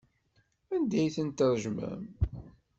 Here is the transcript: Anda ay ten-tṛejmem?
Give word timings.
Anda 0.75 0.97
ay 0.99 1.09
ten-tṛejmem? 1.15 2.03